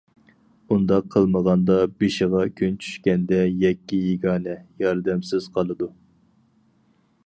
ئۇنداق 0.75 1.11
قىلمىغاندا، 1.15 1.75
بېشىغا 1.99 2.43
كۈن 2.61 2.81
چۈشكەندە 2.87 3.45
يەككە- 3.67 4.03
يېگانە، 4.09 4.59
ياردەمسىز 4.85 5.55
قالىدۇ. 5.59 5.95